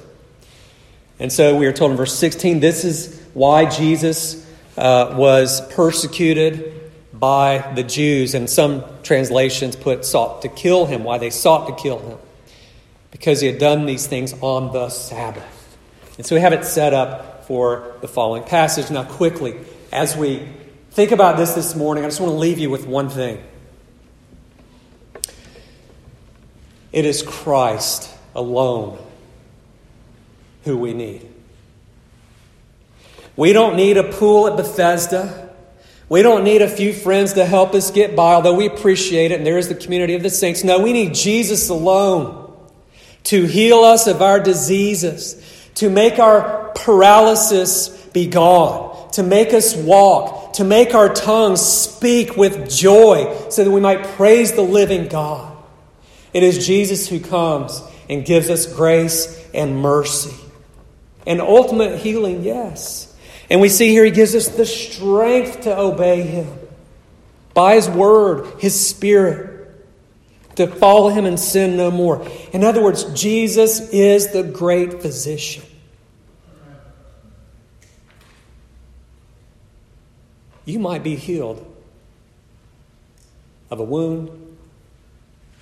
[1.20, 4.48] And so we are told in verse 16 this is why Jesus
[4.78, 6.74] uh, was persecuted
[7.14, 11.84] by the Jews, and some translations put sought to kill him, why they sought to
[11.84, 12.18] kill him.
[13.12, 15.78] Because he had done these things on the Sabbath.
[16.18, 18.90] And so we have it set up for the following passage.
[18.90, 19.58] Now, quickly,
[19.92, 20.48] as we
[20.92, 23.44] think about this this morning, I just want to leave you with one thing.
[26.94, 28.98] It is Christ alone
[30.64, 31.28] who we need.
[33.36, 35.54] We don't need a pool at Bethesda.
[36.08, 39.40] We don't need a few friends to help us get by, although we appreciate it,
[39.40, 40.64] and there is the community of the saints.
[40.64, 42.50] No, we need Jesus alone
[43.26, 45.36] to heal us of our diseases,
[45.76, 52.36] to make our paralysis be gone, to make us walk, to make our tongues speak
[52.36, 55.58] with joy so that we might praise the living God.
[56.34, 60.36] It is Jesus who comes and gives us grace and mercy.
[61.26, 63.16] And ultimate healing, yes.
[63.50, 66.48] And we see here he gives us the strength to obey him
[67.54, 69.50] by his word, his spirit,
[70.56, 72.28] to follow him and sin no more.
[72.54, 75.64] In other words, Jesus is the great physician.
[80.66, 81.66] You might be healed
[83.70, 84.58] of a wound,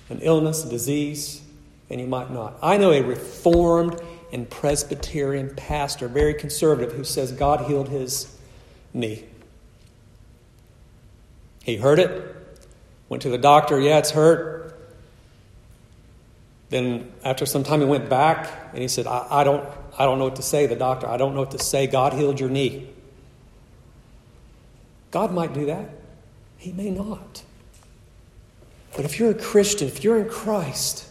[0.08, 1.40] an illness, a disease,
[1.88, 2.58] and you might not.
[2.62, 4.00] I know a reformed
[4.32, 8.36] and Presbyterian pastor, very conservative, who says God healed his
[8.92, 9.24] knee.
[11.62, 12.36] He hurt it,
[13.08, 14.60] went to the doctor, yeah, it's hurt.
[16.70, 20.18] Then after some time he went back and he said, I, I don't I don't
[20.18, 21.86] know what to say, the doctor, I don't know what to say.
[21.86, 22.88] God healed your knee.
[25.10, 25.90] God might do that.
[26.56, 27.42] He may not.
[28.96, 31.06] But if you're a Christian, if you're in Christ,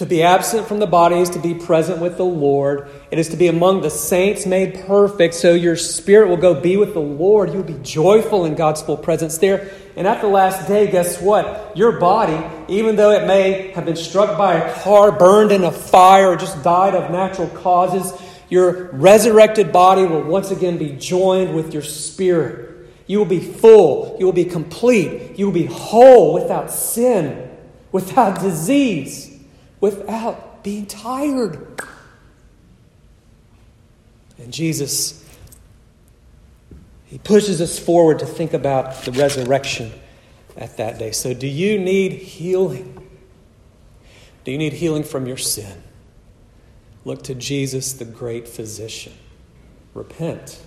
[0.00, 2.88] to be absent from the body is to be present with the Lord.
[3.10, 6.78] It is to be among the saints made perfect, so your spirit will go be
[6.78, 7.52] with the Lord.
[7.52, 9.70] You'll be joyful in God's full presence there.
[9.96, 11.76] And at the last day, guess what?
[11.76, 15.70] Your body, even though it may have been struck by a car, burned in a
[15.70, 18.10] fire, or just died of natural causes,
[18.48, 22.69] your resurrected body will once again be joined with your spirit.
[23.10, 24.16] You will be full.
[24.20, 25.36] You will be complete.
[25.36, 27.50] You will be whole without sin,
[27.90, 29.36] without disease,
[29.80, 31.80] without being tired.
[34.38, 35.28] And Jesus,
[37.06, 39.90] He pushes us forward to think about the resurrection
[40.56, 41.10] at that day.
[41.10, 43.08] So, do you need healing?
[44.44, 45.82] Do you need healing from your sin?
[47.04, 49.14] Look to Jesus, the great physician.
[49.94, 50.60] Repent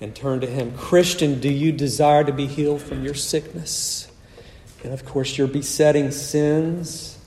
[0.00, 0.76] and turn to Him.
[0.76, 4.10] Christian, do you desire to be healed from your sickness?
[4.82, 7.18] And of course, your besetting sins,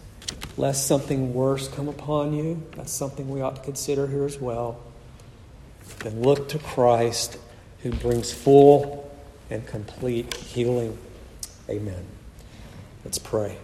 [0.57, 2.63] lest something worse come upon you.
[2.75, 4.81] That's something we ought to consider here as well.
[5.99, 7.37] Then look to Christ
[7.83, 9.11] who brings full
[9.49, 10.97] and complete healing.
[11.69, 12.05] Amen.
[13.05, 13.57] Let's pray.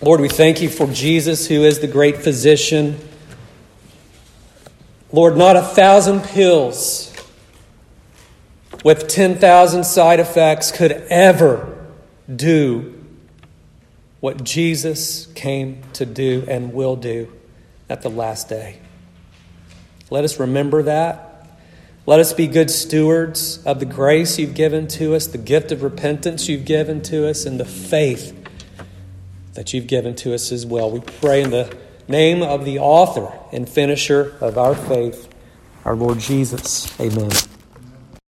[0.00, 2.96] Lord, we thank you for Jesus, who is the great physician.
[5.10, 7.13] Lord, not a thousand pills
[8.84, 11.84] with 10,000 side effects could ever
[12.34, 12.94] do
[14.20, 17.32] what Jesus came to do and will do
[17.88, 18.78] at the last day.
[20.10, 21.48] Let us remember that.
[22.06, 25.82] Let us be good stewards of the grace you've given to us, the gift of
[25.82, 28.38] repentance you've given to us, and the faith
[29.54, 30.90] that you've given to us as well.
[30.90, 31.74] We pray in the
[32.06, 35.28] name of the author and finisher of our faith,
[35.86, 36.88] our Lord Jesus.
[37.00, 37.30] Amen.